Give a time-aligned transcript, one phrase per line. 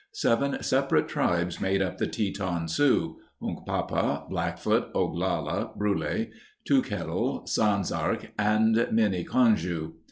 [0.15, 6.25] Seven separate tribes made up the Teton Sioux— Hunkpapa, Blackfoot, Oglala, Brule,
[6.65, 9.93] Two Kettle, Sans Arc, and Miniconjou.